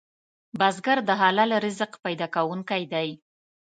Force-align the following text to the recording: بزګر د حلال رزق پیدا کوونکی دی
بزګر 0.59 0.99
د 1.05 1.09
حلال 1.21 1.51
رزق 1.65 1.91
پیدا 2.05 2.27
کوونکی 2.35 2.83
دی 2.93 3.09